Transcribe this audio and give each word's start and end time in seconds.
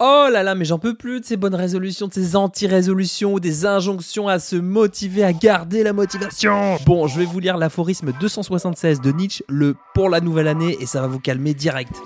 Oh 0.00 0.28
là 0.30 0.44
là, 0.44 0.54
mais 0.54 0.64
j'en 0.64 0.78
peux 0.78 0.94
plus 0.94 1.18
de 1.18 1.24
ces 1.24 1.36
bonnes 1.36 1.56
résolutions, 1.56 2.06
de 2.06 2.12
ces 2.12 2.36
anti-résolutions 2.36 3.32
ou 3.32 3.40
des 3.40 3.66
injonctions 3.66 4.28
à 4.28 4.38
se 4.38 4.54
motiver, 4.54 5.24
à 5.24 5.32
garder 5.32 5.82
la 5.82 5.92
motivation. 5.92 6.76
Bon, 6.86 7.08
je 7.08 7.18
vais 7.18 7.24
vous 7.24 7.40
lire 7.40 7.56
l'aphorisme 7.56 8.12
276 8.20 9.00
de 9.00 9.10
Nietzsche, 9.10 9.42
le 9.48 9.74
pour 9.94 10.08
la 10.08 10.20
nouvelle 10.20 10.46
année, 10.46 10.76
et 10.80 10.86
ça 10.86 11.00
va 11.00 11.08
vous 11.08 11.18
calmer 11.18 11.52
direct. 11.52 12.00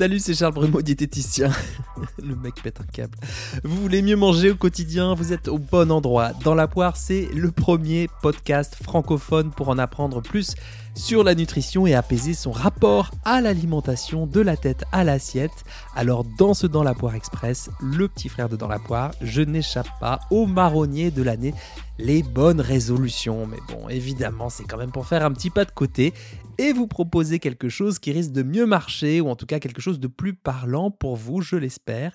Salut, 0.00 0.18
c'est 0.18 0.32
Charles 0.32 0.54
Brumeau, 0.54 0.80
diététicien. 0.80 1.50
Le 2.26 2.34
mec 2.34 2.62
pète 2.62 2.80
un 2.80 2.90
câble. 2.90 3.18
Vous 3.64 3.76
voulez 3.76 4.00
mieux 4.00 4.16
manger 4.16 4.50
au 4.50 4.54
quotidien 4.54 5.12
Vous 5.12 5.34
êtes 5.34 5.46
au 5.46 5.58
bon 5.58 5.92
endroit. 5.92 6.32
Dans 6.42 6.54
la 6.54 6.68
poire, 6.68 6.96
c'est 6.96 7.28
le 7.34 7.50
premier 7.50 8.08
podcast 8.22 8.78
francophone 8.82 9.50
pour 9.50 9.68
en 9.68 9.76
apprendre 9.76 10.22
plus 10.22 10.54
sur 10.94 11.22
la 11.22 11.34
nutrition 11.34 11.86
et 11.86 11.94
apaiser 11.94 12.32
son 12.32 12.50
rapport 12.50 13.10
à 13.26 13.42
l'alimentation 13.42 14.26
de 14.26 14.40
la 14.40 14.56
tête 14.56 14.84
à 14.90 15.04
l'assiette. 15.04 15.64
Alors 15.94 16.24
dans 16.24 16.54
ce 16.54 16.66
Dans 16.66 16.82
la 16.82 16.94
poire 16.94 17.14
express, 17.14 17.68
le 17.82 18.08
petit 18.08 18.30
frère 18.30 18.48
de 18.48 18.56
Dans 18.56 18.68
la 18.68 18.78
poire, 18.78 19.10
je 19.20 19.42
n'échappe 19.42 19.88
pas 20.00 20.20
au 20.30 20.46
marronnier 20.46 21.10
de 21.10 21.22
l'année, 21.22 21.52
les 22.00 22.22
bonnes 22.22 22.60
résolutions. 22.60 23.46
Mais 23.46 23.58
bon, 23.68 23.88
évidemment, 23.88 24.48
c'est 24.48 24.64
quand 24.64 24.78
même 24.78 24.92
pour 24.92 25.06
faire 25.06 25.24
un 25.24 25.32
petit 25.32 25.50
pas 25.50 25.64
de 25.64 25.70
côté 25.70 26.12
et 26.58 26.72
vous 26.72 26.86
proposer 26.86 27.38
quelque 27.38 27.68
chose 27.68 27.98
qui 27.98 28.12
risque 28.12 28.32
de 28.32 28.42
mieux 28.42 28.66
marcher 28.66 29.20
ou 29.20 29.28
en 29.28 29.36
tout 29.36 29.46
cas 29.46 29.60
quelque 29.60 29.80
chose 29.80 30.00
de 30.00 30.08
plus 30.08 30.34
parlant 30.34 30.90
pour 30.90 31.16
vous, 31.16 31.40
je 31.40 31.56
l'espère. 31.56 32.12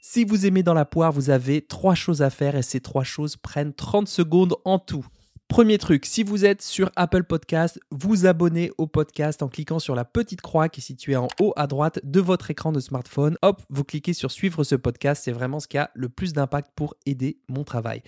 Si 0.00 0.24
vous 0.24 0.46
aimez 0.46 0.62
dans 0.62 0.74
la 0.74 0.84
poire, 0.84 1.12
vous 1.12 1.30
avez 1.30 1.60
trois 1.60 1.94
choses 1.94 2.22
à 2.22 2.30
faire 2.30 2.56
et 2.56 2.62
ces 2.62 2.80
trois 2.80 3.04
choses 3.04 3.36
prennent 3.36 3.74
30 3.74 4.08
secondes 4.08 4.56
en 4.64 4.78
tout. 4.78 5.04
Premier 5.48 5.78
truc, 5.78 6.04
si 6.04 6.22
vous 6.22 6.44
êtes 6.44 6.60
sur 6.60 6.90
Apple 6.94 7.24
Podcast, 7.24 7.80
vous 7.90 8.26
abonnez 8.26 8.70
au 8.76 8.86
podcast 8.86 9.42
en 9.42 9.48
cliquant 9.48 9.78
sur 9.78 9.94
la 9.94 10.04
petite 10.04 10.42
croix 10.42 10.68
qui 10.68 10.80
est 10.80 10.84
située 10.84 11.16
en 11.16 11.26
haut 11.40 11.54
à 11.56 11.66
droite 11.66 12.00
de 12.04 12.20
votre 12.20 12.50
écran 12.50 12.70
de 12.70 12.80
smartphone. 12.80 13.38
Hop, 13.40 13.62
vous 13.70 13.82
cliquez 13.82 14.12
sur 14.12 14.30
suivre 14.30 14.62
ce 14.62 14.74
podcast, 14.74 15.22
c'est 15.24 15.32
vraiment 15.32 15.58
ce 15.58 15.66
qui 15.66 15.78
a 15.78 15.90
le 15.94 16.10
plus 16.10 16.34
d'impact 16.34 16.70
pour 16.76 16.94
aider 17.06 17.38
mon 17.48 17.64
travail. 17.64 18.02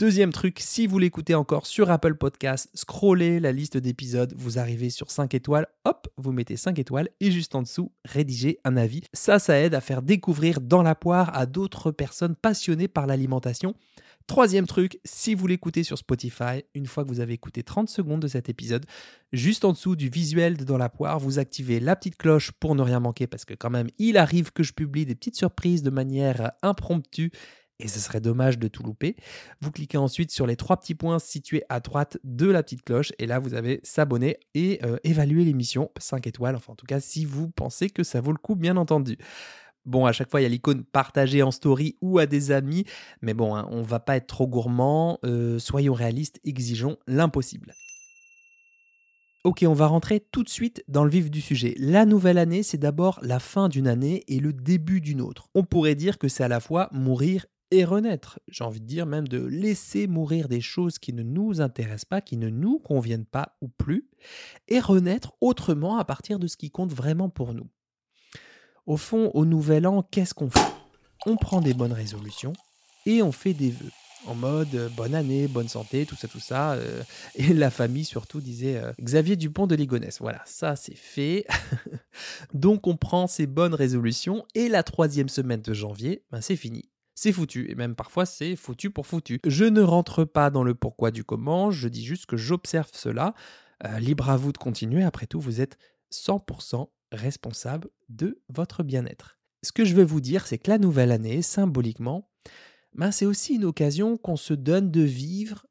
Deuxième 0.00 0.32
truc, 0.32 0.60
si 0.60 0.86
vous 0.86 0.98
l'écoutez 0.98 1.34
encore 1.34 1.66
sur 1.66 1.90
Apple 1.90 2.14
Podcast, 2.14 2.70
scrollez 2.72 3.38
la 3.38 3.52
liste 3.52 3.76
d'épisodes, 3.76 4.32
vous 4.34 4.58
arrivez 4.58 4.88
sur 4.88 5.10
5 5.10 5.34
étoiles, 5.34 5.66
hop, 5.84 6.08
vous 6.16 6.32
mettez 6.32 6.56
5 6.56 6.78
étoiles 6.78 7.10
et 7.20 7.30
juste 7.30 7.54
en 7.54 7.60
dessous, 7.60 7.92
rédigez 8.06 8.60
un 8.64 8.78
avis. 8.78 9.02
Ça, 9.12 9.38
ça 9.38 9.58
aide 9.60 9.74
à 9.74 9.82
faire 9.82 10.00
découvrir 10.00 10.62
dans 10.62 10.82
la 10.82 10.94
poire 10.94 11.36
à 11.36 11.44
d'autres 11.44 11.90
personnes 11.90 12.34
passionnées 12.34 12.88
par 12.88 13.06
l'alimentation. 13.06 13.74
Troisième 14.26 14.66
truc, 14.66 15.00
si 15.04 15.34
vous 15.34 15.46
l'écoutez 15.46 15.82
sur 15.82 15.98
Spotify, 15.98 16.64
une 16.74 16.86
fois 16.86 17.04
que 17.04 17.08
vous 17.08 17.20
avez 17.20 17.34
écouté 17.34 17.62
30 17.62 17.90
secondes 17.90 18.22
de 18.22 18.28
cet 18.28 18.48
épisode, 18.48 18.86
juste 19.34 19.66
en 19.66 19.72
dessous 19.72 19.96
du 19.96 20.08
visuel 20.08 20.56
de 20.56 20.64
Dans 20.64 20.78
la 20.78 20.88
poire, 20.88 21.18
vous 21.18 21.38
activez 21.38 21.78
la 21.78 21.94
petite 21.94 22.16
cloche 22.16 22.52
pour 22.52 22.74
ne 22.74 22.80
rien 22.80 23.00
manquer 23.00 23.26
parce 23.26 23.44
que 23.44 23.54
quand 23.54 23.70
même, 23.70 23.88
il 23.98 24.16
arrive 24.16 24.50
que 24.50 24.62
je 24.62 24.72
publie 24.72 25.04
des 25.04 25.14
petites 25.14 25.36
surprises 25.36 25.82
de 25.82 25.90
manière 25.90 26.52
impromptue 26.62 27.32
et 27.80 27.88
ce 27.88 27.98
serait 27.98 28.20
dommage 28.20 28.58
de 28.58 28.68
tout 28.68 28.82
louper. 28.82 29.16
Vous 29.60 29.70
cliquez 29.70 29.98
ensuite 29.98 30.30
sur 30.30 30.46
les 30.46 30.56
trois 30.56 30.76
petits 30.76 30.94
points 30.94 31.18
situés 31.18 31.62
à 31.68 31.80
droite 31.80 32.18
de 32.24 32.46
la 32.46 32.62
petite 32.62 32.82
cloche 32.82 33.12
et 33.18 33.26
là 33.26 33.38
vous 33.38 33.54
avez 33.54 33.80
s'abonner 33.82 34.38
et 34.54 34.80
euh, 34.84 34.96
évaluer 35.04 35.44
l'émission 35.44 35.90
5 35.98 36.26
étoiles, 36.26 36.56
enfin 36.56 36.72
en 36.72 36.76
tout 36.76 36.86
cas 36.86 37.00
si 37.00 37.24
vous 37.24 37.48
pensez 37.48 37.90
que 37.90 38.02
ça 38.02 38.20
vaut 38.20 38.32
le 38.32 38.38
coup 38.38 38.56
bien 38.56 38.76
entendu. 38.76 39.18
Bon, 39.86 40.04
à 40.04 40.12
chaque 40.12 40.30
fois, 40.30 40.40
il 40.40 40.44
y 40.44 40.46
a 40.46 40.50
l'icône 40.50 40.84
partager 40.84 41.42
en 41.42 41.50
story 41.50 41.96
ou 42.02 42.18
à 42.18 42.26
des 42.26 42.50
amis. 42.52 42.84
Mais 43.22 43.32
bon, 43.32 43.56
hein, 43.56 43.66
on 43.70 43.80
va 43.80 43.98
pas 43.98 44.16
être 44.16 44.26
trop 44.26 44.46
gourmand. 44.46 45.18
Euh, 45.24 45.58
soyons 45.58 45.94
réalistes, 45.94 46.38
exigeons 46.44 46.98
l'impossible. 47.06 47.72
Ok, 49.42 49.64
on 49.66 49.72
va 49.72 49.86
rentrer 49.86 50.20
tout 50.20 50.42
de 50.42 50.50
suite 50.50 50.84
dans 50.86 51.02
le 51.02 51.10
vif 51.10 51.30
du 51.30 51.40
sujet. 51.40 51.74
La 51.78 52.04
nouvelle 52.04 52.36
année, 52.36 52.62
c'est 52.62 52.76
d'abord 52.76 53.18
la 53.22 53.38
fin 53.38 53.70
d'une 53.70 53.88
année 53.88 54.22
et 54.28 54.38
le 54.38 54.52
début 54.52 55.00
d'une 55.00 55.22
autre. 55.22 55.48
On 55.54 55.64
pourrait 55.64 55.94
dire 55.94 56.18
que 56.18 56.28
c'est 56.28 56.44
à 56.44 56.48
la 56.48 56.60
fois 56.60 56.90
mourir 56.92 57.46
et 57.70 57.84
renaître. 57.84 58.40
J'ai 58.48 58.64
envie 58.64 58.80
de 58.80 58.86
dire 58.86 59.06
même 59.06 59.28
de 59.28 59.44
laisser 59.44 60.06
mourir 60.06 60.48
des 60.48 60.60
choses 60.60 60.98
qui 60.98 61.12
ne 61.12 61.22
nous 61.22 61.60
intéressent 61.60 62.04
pas, 62.04 62.20
qui 62.20 62.36
ne 62.36 62.48
nous 62.48 62.78
conviennent 62.78 63.26
pas 63.26 63.56
ou 63.60 63.68
plus, 63.68 64.08
et 64.68 64.80
renaître 64.80 65.32
autrement 65.40 65.98
à 65.98 66.04
partir 66.04 66.38
de 66.38 66.46
ce 66.46 66.56
qui 66.56 66.70
compte 66.70 66.92
vraiment 66.92 67.28
pour 67.28 67.54
nous. 67.54 67.68
Au 68.86 68.96
fond, 68.96 69.30
au 69.34 69.44
nouvel 69.44 69.86
an, 69.86 70.02
qu'est-ce 70.02 70.34
qu'on 70.34 70.50
fait? 70.50 70.60
On 71.26 71.36
prend 71.36 71.60
des 71.60 71.74
bonnes 71.74 71.92
résolutions 71.92 72.54
et 73.06 73.22
on 73.22 73.32
fait 73.32 73.54
des 73.54 73.70
vœux. 73.70 73.90
En 74.26 74.34
mode 74.34 74.74
euh, 74.74 74.88
bonne 74.90 75.14
année, 75.14 75.48
bonne 75.48 75.68
santé, 75.68 76.04
tout 76.04 76.16
ça, 76.16 76.28
tout 76.28 76.40
ça. 76.40 76.72
Euh, 76.72 77.02
et 77.36 77.54
la 77.54 77.70
famille 77.70 78.04
surtout 78.04 78.40
disait 78.40 78.76
euh, 78.76 78.92
Xavier 79.00 79.36
Dupont 79.36 79.66
de 79.66 79.74
Ligonnès. 79.74 80.18
Voilà, 80.20 80.42
ça 80.44 80.76
c'est 80.76 80.96
fait. 80.96 81.46
Donc 82.54 82.86
on 82.86 82.96
prend 82.96 83.26
ces 83.26 83.46
bonnes 83.46 83.74
résolutions 83.74 84.44
et 84.54 84.68
la 84.68 84.82
troisième 84.82 85.28
semaine 85.28 85.62
de 85.62 85.72
janvier, 85.72 86.22
ben, 86.30 86.40
c'est 86.40 86.56
fini 86.56 86.90
c'est 87.20 87.32
foutu. 87.32 87.70
Et 87.70 87.74
même 87.74 87.94
parfois, 87.94 88.24
c'est 88.24 88.56
foutu 88.56 88.90
pour 88.90 89.06
foutu. 89.06 89.40
Je 89.46 89.66
ne 89.66 89.82
rentre 89.82 90.24
pas 90.24 90.48
dans 90.48 90.64
le 90.64 90.74
pourquoi 90.74 91.10
du 91.10 91.22
comment, 91.22 91.70
je 91.70 91.86
dis 91.86 92.02
juste 92.02 92.24
que 92.24 92.38
j'observe 92.38 92.88
cela. 92.94 93.34
libre 93.98 94.30
à 94.30 94.38
vous 94.38 94.52
de 94.52 94.58
continuer. 94.58 95.04
Après 95.04 95.26
tout, 95.26 95.40
vous 95.40 95.60
êtes 95.60 95.76
100% 96.12 96.88
responsable 97.12 97.88
de 98.08 98.40
votre 98.48 98.82
bien-être. 98.82 99.38
Ce 99.62 99.72
que 99.72 99.84
je 99.84 99.94
veux 99.94 100.04
vous 100.04 100.22
dire, 100.22 100.46
c'est 100.46 100.56
que 100.56 100.70
la 100.70 100.78
nouvelle 100.78 101.12
année, 101.12 101.42
symboliquement, 101.42 102.30
ben 102.94 103.10
c'est 103.10 103.26
aussi 103.26 103.54
une 103.54 103.66
occasion 103.66 104.16
qu'on 104.16 104.36
se 104.36 104.54
donne 104.54 104.90
de 104.90 105.02
vivre 105.02 105.66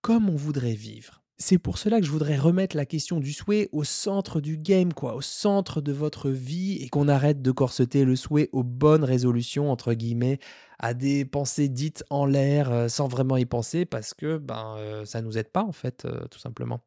comme 0.00 0.30
on 0.30 0.36
voudrait 0.36 0.74
vivre. 0.74 1.22
C'est 1.40 1.58
pour 1.58 1.78
cela 1.78 2.00
que 2.00 2.06
je 2.06 2.10
voudrais 2.10 2.36
remettre 2.36 2.76
la 2.76 2.84
question 2.84 3.20
du 3.20 3.32
souhait 3.32 3.68
au 3.70 3.84
centre 3.84 4.40
du 4.40 4.56
game, 4.56 4.92
quoi, 4.92 5.14
au 5.14 5.20
centre 5.20 5.80
de 5.80 5.92
votre 5.92 6.30
vie, 6.30 6.78
et 6.82 6.88
qu'on 6.88 7.06
arrête 7.06 7.42
de 7.42 7.52
corseter 7.52 8.04
le 8.04 8.16
souhait 8.16 8.48
aux 8.52 8.64
bonnes 8.64 9.04
résolutions, 9.04 9.70
entre 9.70 9.94
guillemets, 9.94 10.40
à 10.78 10.94
des 10.94 11.24
pensées 11.24 11.68
dites 11.68 12.04
en 12.10 12.24
l'air 12.24 12.70
euh, 12.70 12.88
sans 12.88 13.08
vraiment 13.08 13.36
y 13.36 13.44
penser 13.44 13.84
parce 13.84 14.14
que 14.14 14.38
ben 14.38 14.76
euh, 14.78 15.04
ça 15.04 15.22
nous 15.22 15.36
aide 15.36 15.48
pas 15.48 15.64
en 15.64 15.72
fait 15.72 16.04
euh, 16.04 16.26
tout 16.30 16.38
simplement. 16.38 16.80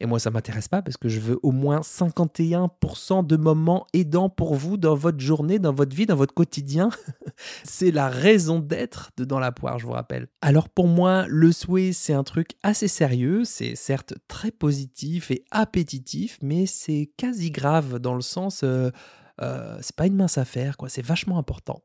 Et 0.00 0.06
moi 0.06 0.18
ça 0.18 0.30
m'intéresse 0.30 0.68
pas 0.68 0.82
parce 0.82 0.96
que 0.96 1.08
je 1.08 1.20
veux 1.20 1.38
au 1.42 1.52
moins 1.52 1.80
51% 1.80 3.26
de 3.26 3.36
moments 3.36 3.86
aidants 3.92 4.28
pour 4.28 4.54
vous 4.54 4.76
dans 4.76 4.94
votre 4.94 5.20
journée, 5.20 5.58
dans 5.58 5.72
votre 5.72 5.94
vie, 5.96 6.06
dans 6.06 6.16
votre 6.16 6.34
quotidien. 6.34 6.90
c'est 7.64 7.90
la 7.90 8.08
raison 8.08 8.58
d'être 8.58 9.10
de 9.16 9.24
dans 9.24 9.38
la 9.38 9.52
poire, 9.52 9.78
je 9.78 9.86
vous 9.86 9.92
rappelle. 9.92 10.28
Alors 10.42 10.68
pour 10.68 10.86
moi, 10.86 11.26
le 11.28 11.52
souhait 11.52 11.92
c'est 11.92 12.14
un 12.14 12.24
truc 12.24 12.50
assez 12.62 12.88
sérieux, 12.88 13.44
c'est 13.44 13.76
certes 13.76 14.14
très 14.28 14.50
positif 14.50 15.30
et 15.30 15.44
appétitif, 15.50 16.38
mais 16.42 16.66
c'est 16.66 17.10
quasi 17.16 17.50
grave 17.50 17.98
dans 17.98 18.14
le 18.14 18.22
sens 18.22 18.64
c'est 19.80 19.96
pas 19.96 20.06
une 20.06 20.16
mince 20.16 20.36
affaire 20.36 20.76
quoi, 20.76 20.88
c'est 20.88 21.04
vachement 21.04 21.38
important. 21.38 21.82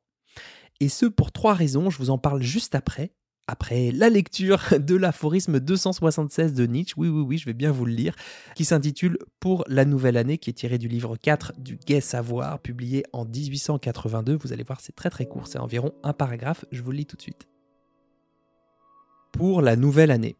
Et 0.79 0.89
ce 0.89 1.05
pour 1.05 1.31
trois 1.31 1.53
raisons, 1.53 1.89
je 1.89 1.97
vous 1.97 2.09
en 2.09 2.17
parle 2.17 2.41
juste 2.41 2.75
après. 2.75 3.13
Après 3.45 3.91
la 3.91 4.09
lecture 4.09 4.63
de 4.79 4.95
l'aphorisme 4.95 5.59
276 5.59 6.53
de 6.53 6.65
Nietzsche, 6.65 6.93
oui, 6.97 7.09
oui, 7.09 7.21
oui, 7.21 7.37
je 7.37 7.45
vais 7.45 7.53
bien 7.53 7.71
vous 7.71 7.85
le 7.85 7.91
lire, 7.91 8.15
qui 8.55 8.63
s'intitule 8.63 9.17
Pour 9.39 9.65
la 9.67 9.83
nouvelle 9.83 10.15
année, 10.15 10.37
qui 10.37 10.49
est 10.49 10.53
tiré 10.53 10.77
du 10.77 10.87
livre 10.87 11.17
4 11.17 11.53
du 11.57 11.77
Gai 11.77 11.99
Savoir, 11.99 12.59
publié 12.59 13.03
en 13.11 13.25
1882. 13.25 14.35
Vous 14.35 14.53
allez 14.53 14.63
voir, 14.63 14.79
c'est 14.79 14.95
très 14.95 15.09
très 15.09 15.25
court, 15.25 15.47
c'est 15.47 15.59
environ 15.59 15.91
un 16.03 16.13
paragraphe, 16.13 16.63
je 16.71 16.81
vous 16.81 16.91
le 16.91 16.97
lis 16.97 17.05
tout 17.05 17.17
de 17.17 17.21
suite. 17.21 17.49
Pour 19.33 19.61
la 19.61 19.75
nouvelle 19.75 20.11
année. 20.11 20.37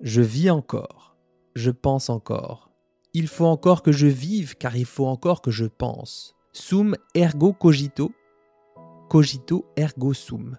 Je 0.00 0.22
vis 0.22 0.50
encore, 0.50 1.16
je 1.54 1.70
pense 1.70 2.10
encore. 2.10 2.70
Il 3.12 3.28
faut 3.28 3.44
encore 3.44 3.82
que 3.82 3.92
je 3.92 4.06
vive, 4.06 4.56
car 4.56 4.76
il 4.76 4.86
faut 4.86 5.06
encore 5.06 5.42
que 5.42 5.50
je 5.50 5.66
pense. 5.66 6.34
Sum 6.52 6.96
ergo 7.14 7.52
cogito, 7.52 8.12
cogito 9.10 9.66
ergo 9.76 10.14
sum. 10.14 10.56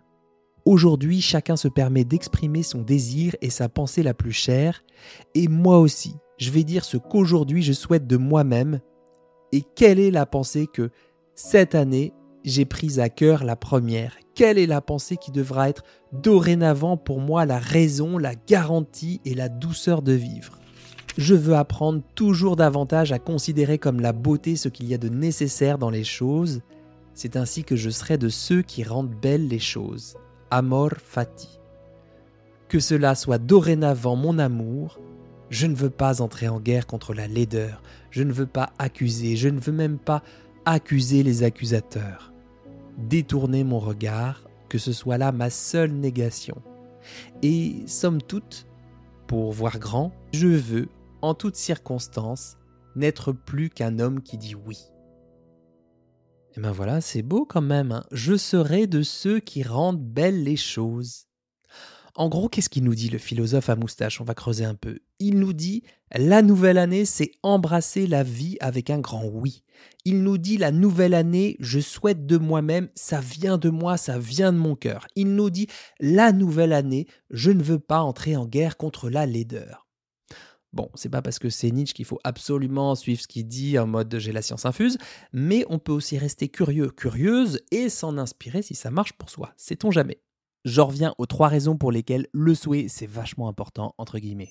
Aujourd'hui, 0.66 1.22
chacun 1.22 1.56
se 1.56 1.70
permet 1.70 2.04
d'exprimer 2.04 2.64
son 2.64 2.82
désir 2.82 3.34
et 3.42 3.50
sa 3.50 3.70
pensée 3.70 4.04
la 4.04 4.14
plus 4.14 4.34
chère, 4.34 4.84
et 5.34 5.48
moi 5.48 5.80
aussi, 5.80 6.16
je 6.38 6.52
vais 6.52 6.66
dire 6.66 6.84
ce 6.84 6.98
qu'aujourd'hui 6.98 7.64
je 7.64 7.72
souhaite 7.72 8.08
de 8.08 8.18
moi-même, 8.18 8.82
et 9.54 9.64
quelle 9.76 10.02
est 10.02 10.12
la 10.12 10.26
pensée 10.26 10.68
que, 10.68 10.92
cette 11.34 11.76
année, 11.76 12.14
j'ai 12.44 12.66
prise 12.66 13.00
à 13.00 13.08
cœur 13.08 13.46
la 13.46 13.56
première? 13.56 14.18
Quelle 14.36 14.58
est 14.58 14.68
la 14.68 14.82
pensée 14.82 15.16
qui 15.16 15.32
devra 15.32 15.70
être 15.70 15.84
dorénavant 16.12 16.98
pour 16.98 17.22
moi 17.22 17.46
la 17.46 17.58
raison, 17.58 18.18
la 18.18 18.36
garantie 18.36 19.22
et 19.24 19.34
la 19.34 19.48
douceur 19.48 20.02
de 20.02 20.12
vivre? 20.12 20.60
Je 21.18 21.36
veux 21.36 21.56
apprendre 21.56 22.04
toujours 22.16 22.58
davantage 22.58 23.14
à 23.14 23.20
considérer 23.20 23.78
comme 23.78 24.02
la 24.02 24.12
beauté 24.12 24.58
ce 24.58 24.68
qu'il 24.68 24.88
y 24.88 24.94
a 24.94 24.98
de 24.98 25.10
nécessaire 25.10 25.78
dans 25.78 25.90
les 25.90 26.04
choses, 26.04 26.62
c'est 27.22 27.36
ainsi 27.36 27.64
que 27.64 27.76
je 27.76 27.92
serai 27.92 28.18
de 28.18 28.30
ceux 28.30 28.64
qui 28.64 28.84
rendent 28.84 29.14
belles 29.14 29.48
les 29.48 29.60
choses. 29.60 30.16
Amor 30.50 30.94
fati. 30.98 31.60
Que 32.68 32.80
cela 32.80 33.14
soit 33.14 33.38
dorénavant 33.38 34.16
mon 34.16 34.40
amour, 34.40 35.00
je 35.52 35.68
ne 35.68 35.76
veux 35.76 35.92
pas 35.92 36.24
entrer 36.24 36.48
en 36.48 36.60
guerre 36.60 36.88
contre 36.88 37.14
la 37.14 37.28
laideur, 37.28 37.84
je 38.10 38.24
ne 38.24 38.34
veux 38.34 38.48
pas 38.48 38.74
accuser, 38.80 39.36
je 39.36 39.50
ne 39.50 39.60
veux 39.60 39.72
même 39.72 40.00
pas 40.00 40.24
accuser 40.66 41.22
les 41.22 41.44
accusateurs. 41.44 42.34
Détourner 42.98 43.64
mon 43.64 43.78
regard, 43.78 44.42
que 44.68 44.80
ce 44.80 44.92
soit 44.92 45.20
là 45.20 45.32
ma 45.32 45.52
seule 45.52 45.92
négation. 45.92 46.60
Et 47.44 47.84
somme 47.86 48.24
toute, 48.24 48.66
pour 49.28 49.52
voir 49.52 49.78
grand, 49.78 50.12
je 50.34 50.48
veux, 50.48 50.90
en 51.22 51.36
toutes 51.36 51.56
circonstances, 51.56 52.58
n'être 52.96 53.32
plus 53.32 53.70
qu'un 53.70 54.00
homme 54.00 54.24
qui 54.24 54.40
dit 54.40 54.56
oui. 54.56 54.80
Et 56.56 56.60
ben 56.60 56.72
voilà, 56.72 57.02
c'est 57.02 57.22
beau 57.22 57.46
quand 57.46 57.62
même. 57.62 57.92
hein. 57.92 58.04
Je 58.12 58.36
serai 58.36 58.88
de 58.88 59.04
ceux 59.04 59.40
qui 59.40 59.64
rendent 59.64 60.04
belles 60.04 60.44
les 60.44 60.58
choses. 60.58 61.28
En 62.16 62.28
gros, 62.28 62.50
qu'est-ce 62.50 62.68
qu'il 62.68 62.84
nous 62.84 62.94
dit 62.94 63.10
le 63.10 63.18
philosophe 63.18 63.70
à 63.70 63.78
moustache? 63.78 64.20
On 64.20 64.26
va 64.26 64.34
creuser 64.34 64.66
un 64.66 64.76
peu. 64.76 65.00
Il 65.20 65.40
nous 65.40 65.54
dit 65.54 65.84
la 66.14 66.42
nouvelle 66.42 66.78
année, 66.78 67.06
c'est 67.06 67.32
embrasser 67.42 68.06
la 68.06 68.24
vie 68.24 68.58
avec 68.60 68.90
un 68.90 69.00
grand 69.00 69.26
oui. 69.26 69.64
Il 70.04 70.24
nous 70.24 70.38
dit 70.38 70.58
la 70.58 70.72
nouvelle 70.72 71.14
année, 71.14 71.56
je 71.62 71.80
souhaite 71.80 72.26
de 72.26 72.38
moi-même, 72.38 72.90
ça 72.96 73.22
vient 73.22 73.58
de 73.58 73.70
moi, 73.70 73.96
ça 73.96 74.20
vient 74.20 74.52
de 74.52 74.58
mon 74.58 74.76
cœur. 74.76 75.08
Il 75.16 75.36
nous 75.36 75.50
dit 75.50 75.68
la 76.02 76.34
nouvelle 76.34 76.74
année, 76.74 77.08
je 77.30 77.52
ne 77.52 77.64
veux 77.64 77.80
pas 77.80 78.02
entrer 78.02 78.36
en 78.36 78.46
guerre 78.46 78.76
contre 78.76 79.10
la 79.10 79.26
laideur. 79.26 79.88
Bon, 80.74 80.90
c'est 80.96 81.10
pas 81.10 81.22
parce 81.22 81.38
que 81.38 81.50
c'est 81.50 81.70
Nietzsche 81.70 81.94
qu'il 81.94 82.06
faut 82.06 82.20
absolument 82.24 82.96
suivre 82.96 83.22
ce 83.22 83.28
qu'il 83.28 83.46
dit 83.46 83.78
en 83.78 83.88
mode 83.88 84.18
j'ai 84.18 84.32
la 84.32 84.42
science 84.42 84.66
infuse, 84.66 84.98
mais 85.34 85.66
on 85.70 85.80
peut 85.80 85.92
aussi 85.92 86.18
rester 86.18 86.48
curieux, 86.48 86.90
curieuse 86.90 87.60
et 87.72 87.90
s'en 87.90 88.18
inspirer 88.18 88.62
si 88.62 88.74
ça 88.74 88.90
marche 88.90 89.14
pour 89.14 89.30
soi. 89.30 89.54
Sait-on 89.58 89.92
jamais? 89.92 90.22
J'en 90.64 90.88
reviens 90.88 91.14
aux 91.18 91.26
trois 91.26 91.50
raisons 91.50 91.76
pour 91.76 91.92
lesquelles 91.92 92.28
le 92.32 92.56
souhait 92.56 92.88
c'est 92.88 93.08
vachement 93.08 93.50
important 93.50 93.96
entre 93.98 94.20
guillemets. 94.20 94.50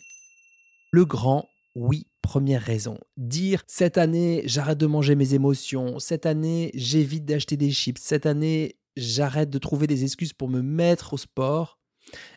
Le 0.92 1.06
grand 1.06 1.48
oui, 1.74 2.08
première 2.20 2.62
raison. 2.62 2.98
Dire 3.16 3.62
cette 3.66 3.96
année 3.96 4.42
j'arrête 4.44 4.78
de 4.78 4.86
manger 4.86 5.14
mes 5.14 5.32
émotions, 5.32 5.98
cette 6.00 6.26
année 6.26 6.70
j'évite 6.74 7.24
d'acheter 7.24 7.56
des 7.56 7.70
chips, 7.70 8.00
cette 8.00 8.26
année 8.26 8.76
j'arrête 8.96 9.48
de 9.48 9.58
trouver 9.58 9.86
des 9.86 10.04
excuses 10.04 10.34
pour 10.34 10.48
me 10.48 10.60
mettre 10.60 11.14
au 11.14 11.16
sport, 11.16 11.78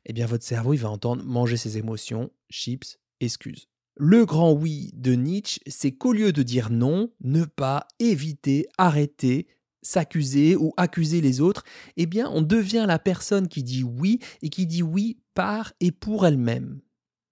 eh 0.05 0.13
bien 0.13 0.25
votre 0.25 0.45
cerveau 0.45 0.73
il 0.73 0.79
va 0.79 0.89
entendre 0.89 1.23
manger 1.25 1.57
ses 1.57 1.77
émotions, 1.77 2.29
chips, 2.49 2.99
excuses. 3.19 3.67
Le 3.95 4.25
grand 4.25 4.53
oui 4.53 4.89
de 4.93 5.13
Nietzsche, 5.13 5.59
c'est 5.67 5.91
qu'au 5.91 6.13
lieu 6.13 6.33
de 6.33 6.41
dire 6.41 6.71
non, 6.71 7.11
ne 7.21 7.45
pas, 7.45 7.87
éviter, 7.99 8.67
arrêter, 8.77 9.47
s'accuser 9.83 10.55
ou 10.55 10.73
accuser 10.77 11.21
les 11.21 11.41
autres, 11.41 11.63
eh 11.97 12.05
bien 12.05 12.29
on 12.29 12.41
devient 12.41 12.85
la 12.87 12.99
personne 12.99 13.47
qui 13.47 13.63
dit 13.63 13.83
oui 13.83 14.19
et 14.41 14.49
qui 14.49 14.65
dit 14.65 14.81
oui 14.81 15.19
par 15.35 15.73
et 15.79 15.91
pour 15.91 16.25
elle-même. 16.25 16.81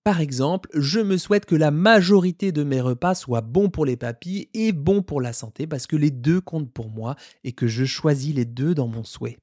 Par 0.04 0.20
exemple, 0.20 0.70
je 0.74 1.00
me 1.00 1.18
souhaite 1.18 1.46
que 1.46 1.56
la 1.56 1.70
majorité 1.72 2.52
de 2.52 2.64
mes 2.64 2.82
repas 2.82 3.14
soient 3.14 3.42
bons 3.42 3.70
pour 3.70 3.86
les 3.86 3.98
papilles 3.98 4.50
et 4.54 4.72
bons 4.72 5.04
pour 5.04 5.22
la 5.22 5.34
santé 5.34 5.68
parce 5.68 5.86
que 5.86 5.96
les 5.96 6.10
deux 6.10 6.42
comptent 6.42 6.72
pour 6.72 6.90
moi 6.90 7.16
et 7.44 7.52
que 7.52 7.68
je 7.68 7.86
choisis 7.86 8.34
les 8.34 8.46
deux 8.46 8.74
dans 8.74 8.88
mon 8.88 9.04
souhait. 9.04 9.38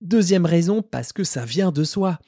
Deuxième 0.00 0.46
raison, 0.46 0.82
parce 0.82 1.12
que 1.12 1.24
ça 1.24 1.44
vient 1.44 1.72
de 1.72 1.82
soi. 1.82 2.18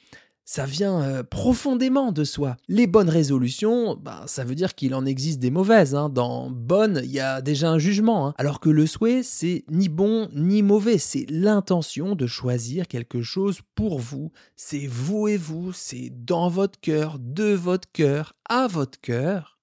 Ça 0.43 0.65
vient 0.65 1.01
euh, 1.01 1.23
profondément 1.23 2.11
de 2.11 2.23
soi. 2.23 2.57
Les 2.67 2.87
bonnes 2.87 3.09
résolutions, 3.09 3.95
ben, 3.95 4.23
ça 4.25 4.43
veut 4.43 4.55
dire 4.55 4.75
qu'il 4.75 4.93
en 4.95 5.05
existe 5.05 5.39
des 5.39 5.51
mauvaises. 5.51 5.95
hein. 5.95 6.09
Dans 6.09 6.49
bonne, 6.49 6.99
il 7.03 7.11
y 7.11 7.19
a 7.21 7.41
déjà 7.41 7.69
un 7.69 7.79
jugement. 7.79 8.27
hein. 8.27 8.33
Alors 8.37 8.59
que 8.59 8.69
le 8.69 8.85
souhait, 8.85 9.23
c'est 9.23 9.63
ni 9.69 9.87
bon 9.87 10.27
ni 10.35 10.61
mauvais. 10.61 10.97
C'est 10.97 11.25
l'intention 11.29 12.15
de 12.15 12.27
choisir 12.27 12.87
quelque 12.87 13.21
chose 13.21 13.59
pour 13.75 13.99
vous. 13.99 14.31
C'est 14.57 14.87
vous 14.87 15.27
et 15.29 15.37
vous. 15.37 15.71
C'est 15.73 16.11
dans 16.25 16.49
votre 16.49 16.79
cœur, 16.81 17.17
de 17.19 17.53
votre 17.53 17.89
cœur, 17.91 18.33
à 18.49 18.67
votre 18.67 18.99
cœur. 18.99 19.59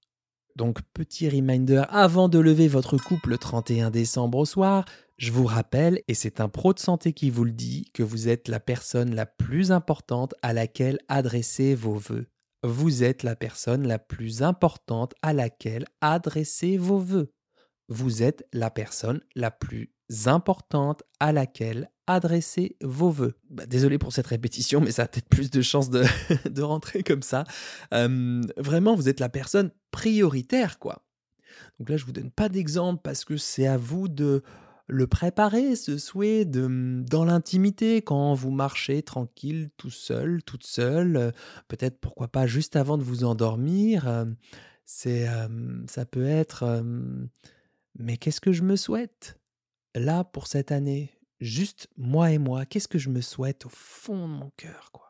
Donc, 0.57 0.79
petit 0.95 1.29
reminder, 1.29 1.83
avant 1.91 2.29
de 2.29 2.39
lever 2.39 2.67
votre 2.67 2.97
couple 2.97 3.31
le 3.31 3.39
31 3.39 3.91
décembre 3.91 4.39
au 4.39 4.45
soir, 4.45 4.85
je 5.19 5.33
vous 5.33 5.47
rappelle, 5.47 6.01
et 6.07 6.15
c'est 6.15 6.41
un 6.41 6.49
pro 6.49 6.73
de 6.73 6.79
santé 6.79 7.13
qui 7.13 7.29
vous 7.29 7.45
le 7.45 7.51
dit, 7.51 7.91
que 7.93 8.05
vous 8.05 8.29
êtes 8.29 8.47
la 8.47 8.61
personne 8.61 9.17
la 9.17 9.27
plus 9.27 9.73
importante 9.73 10.35
à 10.43 10.53
laquelle 10.53 11.01
adresser 11.09 11.75
vos 11.75 11.97
vœux. 11.97 12.29
Vous 12.63 13.03
êtes 13.03 13.25
la 13.25 13.35
personne 13.35 13.87
la 13.87 13.99
plus 13.99 14.43
importante 14.45 15.15
à 15.23 15.33
laquelle 15.33 15.87
adresser 16.01 16.77
vos 16.77 17.01
vœux. 17.01 17.33
Vous 17.89 18.23
êtes 18.23 18.47
la 18.53 18.71
personne 18.71 19.21
la 19.35 19.51
plus 19.51 19.93
importante 20.27 21.03
à 21.19 21.33
laquelle 21.33 21.91
adresser 22.07 22.77
vos 22.81 23.11
vœux. 23.11 23.35
Bah, 23.51 23.67
désolé 23.67 23.99
pour 23.99 24.13
cette 24.13 24.27
répétition, 24.29 24.81
mais 24.81 24.93
ça 24.93 25.03
a 25.03 25.09
peut-être 25.09 25.29
plus 25.29 25.51
de 25.51 25.63
chances 25.63 25.91
de, 25.91 26.05
rentrer 26.63 27.03
comme 27.03 27.23
ça. 27.23 27.43
Vraiment, 27.91 28.95
vous 28.95 29.09
êtes 29.09 29.21
la 29.21 29.29
personne 29.29 29.73
prioritaire, 29.91 30.79
quoi. 30.79 31.05
Donc 31.81 31.91
là, 31.91 31.97
je 31.97 32.05
vous 32.05 32.13
donne 32.13 32.31
pas 32.31 32.49
d'exemple 32.49 33.01
parce 33.03 33.25
que 33.25 33.37
c'est 33.37 33.67
à 33.67 33.77
vous 33.77 34.07
de 34.07 34.43
le 34.89 35.07
préparer, 35.07 35.77
ce 35.77 35.99
souhait 35.99 36.45
de, 36.45 37.03
dans 37.09 37.25
l'intimité, 37.25 38.03
quand 38.03 38.35
vous 38.35 38.51
marchez 38.51 39.03
tranquille, 39.03 39.71
tout 39.77 39.91
seul, 39.91 40.43
toute 40.43 40.65
seule, 40.67 41.17
euh, 41.17 41.31
peut-être 41.69 42.01
pourquoi 42.01 42.29
pas 42.29 42.47
juste 42.47 42.77
avant 42.77 42.99
de 42.99 43.03
vous 43.03 43.25
endormir. 43.25 44.09
euh, 44.09 44.25
C'est, 44.87 45.29
euh, 45.29 45.49
ça 45.87 46.07
peut 46.07 46.27
être, 46.27 46.83
mais 47.99 48.17
qu'est-ce 48.17 48.41
que 48.41 48.53
je 48.53 48.63
me 48.63 48.77
souhaite 48.77 49.39
là 49.95 50.25
pour 50.25 50.47
cette 50.47 50.73
année? 50.73 51.11
Juste 51.41 51.89
moi 51.97 52.31
et 52.33 52.39
moi, 52.39 52.65
qu'est-ce 52.67 52.89
que 52.89 52.99
je 52.99 53.11
me 53.11 53.21
souhaite 53.21 53.67
au 53.67 53.71
fond 53.71 54.27
de 54.29 54.33
mon 54.33 54.51
cœur, 54.57 54.91
quoi? 54.93 55.08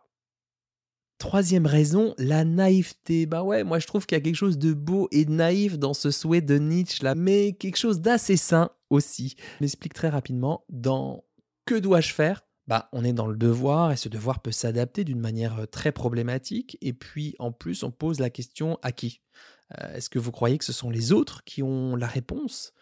Troisième 1.18 1.66
raison, 1.66 2.14
la 2.16 2.44
naïveté. 2.44 3.26
Bah 3.26 3.42
ouais, 3.42 3.64
moi 3.64 3.80
je 3.80 3.88
trouve 3.88 4.06
qu'il 4.06 4.16
y 4.16 4.20
a 4.20 4.22
quelque 4.22 4.36
chose 4.36 4.56
de 4.56 4.72
beau 4.72 5.08
et 5.10 5.24
de 5.24 5.32
naïf 5.32 5.76
dans 5.76 5.92
ce 5.92 6.12
souhait 6.12 6.40
de 6.40 6.58
Nietzsche 6.58 7.02
là, 7.02 7.16
mais 7.16 7.54
quelque 7.54 7.76
chose 7.76 8.00
d'assez 8.00 8.36
sain 8.36 8.70
aussi. 8.88 9.34
Je 9.58 9.64
m'explique 9.64 9.94
très 9.94 10.10
rapidement. 10.10 10.64
Dans 10.68 11.24
Que 11.66 11.74
dois-je 11.74 12.14
faire? 12.14 12.42
Bah, 12.68 12.88
on 12.92 13.02
est 13.02 13.12
dans 13.12 13.26
le 13.26 13.36
devoir 13.36 13.90
et 13.90 13.96
ce 13.96 14.08
devoir 14.08 14.40
peut 14.42 14.52
s'adapter 14.52 15.02
d'une 15.02 15.18
manière 15.18 15.60
euh, 15.60 15.66
très 15.66 15.90
problématique. 15.90 16.78
Et 16.82 16.92
puis 16.92 17.34
en 17.38 17.50
plus, 17.50 17.82
on 17.82 17.90
pose 17.90 18.20
la 18.20 18.30
question 18.30 18.78
à 18.82 18.92
qui? 18.92 19.22
Euh, 19.80 19.94
Est-ce 19.94 20.10
que 20.10 20.18
vous 20.18 20.30
croyez 20.32 20.58
que 20.58 20.64
ce 20.64 20.72
sont 20.72 20.90
les 20.90 21.12
autres 21.12 21.42
qui 21.44 21.62
ont 21.62 21.96
la 21.96 22.06
réponse? 22.06 22.74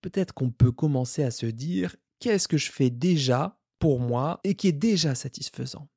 Peut-être 0.00 0.32
qu'on 0.32 0.50
peut 0.50 0.72
commencer 0.72 1.24
à 1.24 1.30
se 1.30 1.46
dire 1.46 1.96
qu'est-ce 2.20 2.48
que 2.48 2.56
je 2.56 2.70
fais 2.70 2.90
déjà 2.90 3.60
pour 3.80 4.00
moi 4.00 4.40
et 4.44 4.54
qui 4.54 4.68
est 4.68 4.72
déjà 4.72 5.14
satisfaisant? 5.14 5.88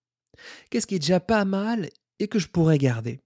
Qu'est-ce 0.70 0.88
qui 0.88 0.96
est 0.96 1.00
déjà 1.00 1.20
pas 1.20 1.46
mal 1.46 1.90
et 2.20 2.28
que 2.28 2.40
je 2.40 2.48
pourrais 2.48 2.78
garder? 2.78 3.20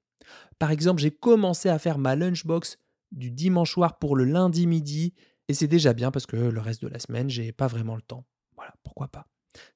Par 0.60 0.72
exemple, 0.72 1.02
j'ai 1.02 1.12
commencé 1.12 1.70
à 1.70 1.80
faire 1.80 1.98
ma 1.98 2.16
lunchbox 2.16 2.78
du 3.12 3.32
dimanche 3.32 3.72
soir 3.72 4.00
pour 4.00 4.16
le 4.16 4.26
lundi 4.26 4.68
midi 4.68 5.14
et 5.48 5.54
c'est 5.54 5.68
déjà 5.68 5.94
bien 5.94 6.12
parce 6.12 6.26
que 6.26 6.38
le 6.38 6.62
reste 6.62 6.82
de 6.82 6.88
la 6.88 7.00
semaine, 7.00 7.30
j'ai 7.30 7.52
pas 7.52 7.68
vraiment 7.68 7.96
le 7.96 8.02
temps. 8.02 8.26
Voilà, 8.56 8.74
pourquoi 8.84 9.08
pas? 9.08 9.28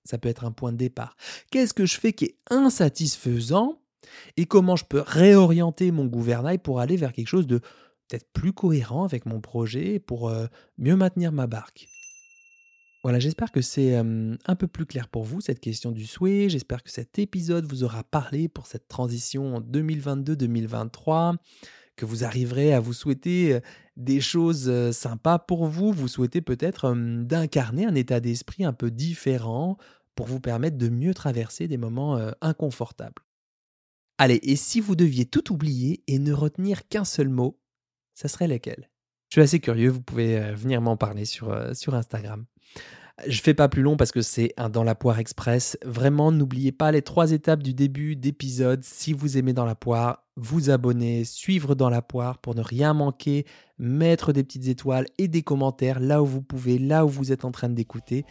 Ça 0.03 0.17
peut 0.17 0.29
être 0.29 0.45
un 0.45 0.51
point 0.51 0.71
de 0.71 0.77
départ. 0.77 1.17
Qu'est-ce 1.51 1.73
que 1.73 1.85
je 1.85 1.99
fais 1.99 2.13
qui 2.13 2.25
est 2.25 2.37
insatisfaisant 2.49 3.81
et 4.37 4.45
comment 4.45 4.75
je 4.75 4.85
peux 4.85 5.03
réorienter 5.05 5.91
mon 5.91 6.05
gouvernail 6.05 6.59
pour 6.59 6.79
aller 6.79 6.95
vers 6.95 7.11
quelque 7.11 7.27
chose 7.27 7.47
de 7.47 7.59
peut-être 8.07 8.31
plus 8.33 8.53
cohérent 8.53 9.03
avec 9.03 9.25
mon 9.25 9.41
projet 9.41 9.99
pour 9.99 10.29
euh, 10.29 10.45
mieux 10.77 10.95
maintenir 10.95 11.31
ma 11.31 11.47
barque? 11.47 11.89
Voilà, 13.06 13.19
j'espère 13.19 13.52
que 13.52 13.62
c'est 13.62 13.94
un 13.95 14.56
peu 14.57 14.66
plus 14.66 14.88
clair 14.88 15.09
pour 15.09 15.26
vous 15.26 15.40
cette 15.40 15.59
question 15.59 15.92
du 15.92 16.07
souhait. 16.07 16.50
J'espère 16.50 16.81
que 16.81 16.90
cet 16.90 17.19
épisode 17.19 17.68
vous 17.68 17.83
aura 17.83 18.04
parlé 18.04 18.47
pour 18.47 18.66
cette 18.66 18.88
transition 18.88 19.57
en 19.57 19.62
2022-2023, 19.62 21.35
que 21.97 22.06
vous 22.07 22.24
arriverez 22.24 22.74
à 22.74 22.80
vous 22.80 22.94
souhaiter 22.94 23.59
des 23.95 24.19
choses 24.19 24.90
sympas 24.90 25.38
pour 25.38 25.68
vous. 25.68 25.92
Vous 25.92 26.07
souhaitez 26.07 26.42
peut-être 26.42 26.95
d'incarner 26.95 27.85
un 27.85 27.94
état 27.94 28.19
d'esprit 28.19 28.66
un 28.66 28.74
peu 28.74 28.90
différent 28.90 29.78
pour 30.16 30.26
vous 30.26 30.40
permettre 30.40 30.80
de 30.80 30.90
mieux 30.90 31.14
traverser 31.14 31.68
des 31.68 31.78
moments 31.78 32.19
inconfortables. 32.42 33.21
Allez, 34.18 34.40
et 34.42 34.56
si 34.56 34.80
vous 34.81 34.95
deviez 34.95 35.28
tout 35.28 35.54
oublier 35.54 36.02
et 36.07 36.18
ne 36.18 36.33
retenir 36.33 36.88
qu'un 36.88 37.06
seul 37.06 37.30
mot, 37.30 37.59
ça 38.16 38.30
serait 38.30 38.47
lequel? 38.47 38.90
Je 39.30 39.35
suis 39.35 39.42
assez 39.42 39.59
curieux, 39.59 39.92
vous 39.92 40.02
pouvez 40.02 40.56
venir 40.56 40.81
m'en 40.81 40.97
parler 40.97 41.26
sur, 41.26 41.56
sur 41.76 41.94
Instagram. 41.94 42.47
Je 43.27 43.41
fais 43.41 43.53
pas 43.53 43.69
plus 43.69 43.81
long 43.81 43.95
parce 43.95 44.11
que 44.11 44.21
c'est 44.21 44.53
un 44.57 44.69
Dans 44.69 44.83
la 44.83 44.94
poire 44.94 45.19
express. 45.19 45.77
Vraiment, 45.85 46.31
n'oubliez 46.31 46.73
pas 46.73 46.91
les 46.91 47.01
trois 47.01 47.31
étapes 47.31 47.63
du 47.63 47.73
début 47.73 48.15
d'épisode. 48.15 48.83
Si 48.83 49.13
vous 49.13 49.37
aimez 49.37 49.53
Dans 49.53 49.65
la 49.65 49.75
poire, 49.75 50.23
vous 50.35 50.69
abonner, 50.69 51.23
suivre 51.23 51.75
Dans 51.75 51.89
la 51.89 52.01
poire 52.01 52.39
pour 52.39 52.55
ne 52.55 52.61
rien 52.61 52.94
manquer, 52.94 53.45
mettre 53.79 54.33
des 54.33 54.44
petites 54.44 54.67
étoiles 54.67 55.05
et 55.17 55.29
des 55.29 55.44
commentaires 55.44 56.01
là 56.01 56.21
où 56.21 56.25
vous 56.25 56.41
pouvez, 56.41 56.77
là 56.77 57.05
où 57.05 57.09
vous 57.09 57.31
êtes 57.31 57.45
en 57.45 57.51
train 57.51 57.69
d'écouter. 57.69 58.25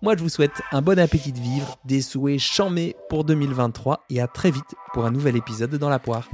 Moi, 0.00 0.16
je 0.16 0.22
vous 0.22 0.30
souhaite 0.30 0.62
un 0.72 0.80
bon 0.80 0.98
appétit 0.98 1.32
de 1.32 1.40
vivre, 1.40 1.78
des 1.84 2.00
souhaits 2.00 2.38
chamés 2.38 2.96
pour 3.10 3.24
2023 3.24 4.04
et 4.08 4.22
à 4.22 4.26
très 4.26 4.50
vite 4.50 4.74
pour 4.94 5.04
un 5.04 5.10
nouvel 5.10 5.36
épisode 5.36 5.70
de 5.70 5.76
Dans 5.76 5.90
la 5.90 5.98
poire. 5.98 6.30